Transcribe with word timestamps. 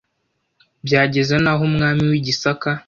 Byageza 0.85 1.35
n’aho 1.43 1.63
umwami 1.69 2.01
w’i 2.09 2.21
Gisaka, 2.25 2.69